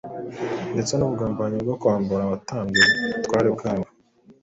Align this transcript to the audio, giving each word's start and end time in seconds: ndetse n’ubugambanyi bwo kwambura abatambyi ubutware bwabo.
ndetse 0.73 0.93
n’ubugambanyi 0.95 1.57
bwo 1.65 1.75
kwambura 1.81 2.21
abatambyi 2.25 2.83
ubutware 3.05 3.49
bwabo. 3.55 3.85